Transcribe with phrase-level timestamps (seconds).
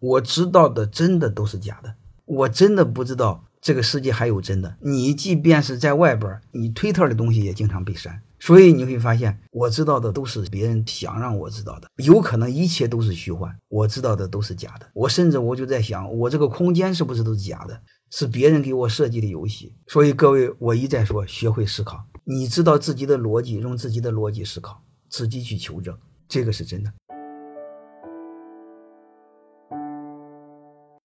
[0.00, 11.88] 我知道的真的都是假的，我真的不知道这个世界还有真的，你即便是在外边，你推特的东西也经常被删，所以你会发现我知道的都是别人想让我知道的。
[11.96, 17.80] 有可能一切都是虚幻，我知道的都是假的，我甚至我就在想，我这个空间是不是都是假的？
[18.08, 25.92] 是别人给我设计的游戏，所以各位，我一再说，学会思考，你知道自己的逻辑，用自己的逻辑思考，自己去求证，
[26.28, 26.92] 这个是真的。